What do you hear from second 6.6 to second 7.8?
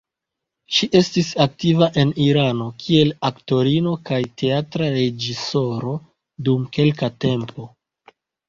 kelka tempo.